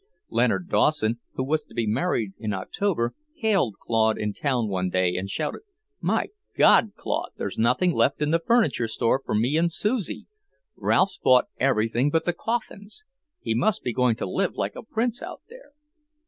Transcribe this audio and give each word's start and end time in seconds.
Leonard 0.29 0.67
Dawson, 0.67 1.19
who 1.35 1.43
was 1.45 1.63
to 1.63 1.75
be 1.75 1.85
married 1.85 2.33
in 2.39 2.53
October, 2.55 3.13
hailed 3.37 3.75
Claude 3.79 4.17
in 4.17 4.33
town 4.33 4.67
one 4.67 4.89
day 4.89 5.15
and 5.15 5.29
shouted; 5.29 5.61
"My 5.99 6.29
God, 6.57 6.93
Claude, 6.95 7.33
there's 7.37 7.59
nothing 7.59 7.93
left 7.93 8.19
in 8.19 8.31
the 8.31 8.39
furniture 8.39 8.87
store 8.87 9.21
for 9.23 9.35
me 9.35 9.57
and 9.57 9.71
Susie! 9.71 10.25
Ralph's 10.75 11.19
bought 11.19 11.49
everything 11.59 12.09
but 12.09 12.25
the 12.25 12.33
coffins. 12.33 13.03
He 13.41 13.53
must 13.53 13.83
be 13.83 13.93
going 13.93 14.15
to 14.15 14.25
live 14.25 14.55
like 14.55 14.75
a 14.75 14.81
prince 14.81 15.21
out 15.21 15.43
there." 15.49 15.73